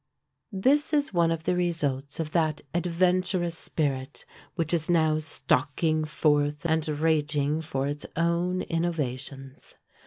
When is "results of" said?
1.55-2.31